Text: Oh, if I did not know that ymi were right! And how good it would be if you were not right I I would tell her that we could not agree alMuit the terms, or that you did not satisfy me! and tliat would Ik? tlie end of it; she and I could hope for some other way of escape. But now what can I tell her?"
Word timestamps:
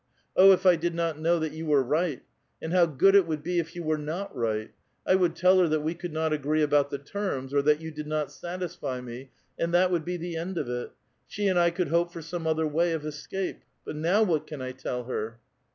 Oh, 0.35 0.51
if 0.51 0.65
I 0.65 0.77
did 0.77 0.95
not 0.95 1.19
know 1.19 1.37
that 1.37 1.53
ymi 1.53 1.63
were 1.67 1.83
right! 1.83 2.23
And 2.59 2.73
how 2.73 2.87
good 2.87 3.13
it 3.13 3.27
would 3.27 3.43
be 3.43 3.59
if 3.59 3.75
you 3.75 3.83
were 3.83 3.99
not 3.99 4.35
right 4.35 4.71
I 5.05 5.11
I 5.11 5.15
would 5.15 5.35
tell 5.35 5.59
her 5.59 5.67
that 5.67 5.81
we 5.83 5.93
could 5.93 6.11
not 6.11 6.33
agree 6.33 6.65
alMuit 6.65 6.89
the 6.89 6.97
terms, 6.97 7.53
or 7.53 7.61
that 7.61 7.81
you 7.81 7.91
did 7.91 8.07
not 8.07 8.31
satisfy 8.31 8.99
me! 8.99 9.29
and 9.59 9.71
tliat 9.71 9.91
would 9.91 10.09
Ik? 10.09 10.19
tlie 10.21 10.35
end 10.35 10.57
of 10.57 10.67
it; 10.67 10.91
she 11.27 11.47
and 11.47 11.59
I 11.59 11.69
could 11.69 11.89
hope 11.89 12.11
for 12.11 12.23
some 12.23 12.47
other 12.47 12.65
way 12.65 12.93
of 12.93 13.05
escape. 13.05 13.61
But 13.85 13.95
now 13.95 14.23
what 14.23 14.47
can 14.47 14.59
I 14.59 14.71
tell 14.71 15.03
her?" 15.03 15.37